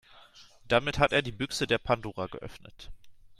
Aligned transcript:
Damit 0.67 0.97
hat 0.97 1.11
er 1.11 1.21
die 1.21 1.31
Büchse 1.31 1.67
der 1.67 1.77
Pandora 1.77 2.25
geöffnet. 2.25 2.89